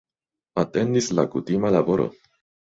[0.61, 2.09] Atendis la kutima laboro.